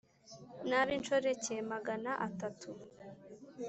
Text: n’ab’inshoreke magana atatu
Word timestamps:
n’ab’inshoreke 0.67 1.53
magana 1.71 2.11
atatu 2.27 2.69